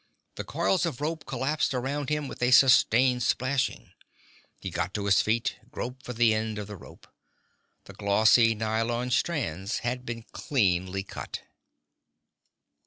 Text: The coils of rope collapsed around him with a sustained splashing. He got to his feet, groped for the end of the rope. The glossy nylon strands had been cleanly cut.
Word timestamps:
The 0.33 0.43
coils 0.43 0.87
of 0.87 0.99
rope 0.99 1.27
collapsed 1.27 1.75
around 1.75 2.09
him 2.09 2.27
with 2.27 2.41
a 2.41 2.49
sustained 2.49 3.21
splashing. 3.21 3.91
He 4.59 4.71
got 4.71 4.95
to 4.95 5.05
his 5.05 5.21
feet, 5.21 5.57
groped 5.69 6.03
for 6.03 6.13
the 6.13 6.33
end 6.33 6.57
of 6.57 6.65
the 6.65 6.75
rope. 6.75 7.05
The 7.83 7.93
glossy 7.93 8.55
nylon 8.55 9.11
strands 9.11 9.81
had 9.85 10.03
been 10.03 10.23
cleanly 10.33 11.03
cut. 11.03 11.43